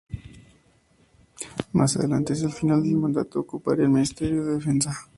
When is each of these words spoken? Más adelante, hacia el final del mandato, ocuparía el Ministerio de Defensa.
Más 1.73 1.95
adelante, 1.95 2.33
hacia 2.33 2.47
el 2.47 2.53
final 2.53 2.81
del 2.81 2.97
mandato, 2.97 3.41
ocuparía 3.41 3.83
el 3.85 3.91
Ministerio 3.91 4.43
de 4.43 4.53
Defensa. 4.55 4.91